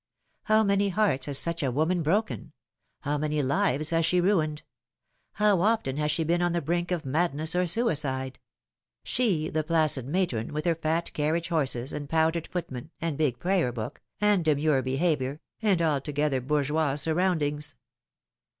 [0.45, 2.53] How many hearts has such a woman broken;
[3.01, 4.63] how many lives has she ruined;
[5.33, 8.39] how often has she been on the brink of madness or suicide?
[9.03, 13.71] she, the placid matron, with her fat carriage horses, and powdered footmen, and big prayer
[13.71, 17.75] book, and demure behaviour, and altogether bourgeois surround ings.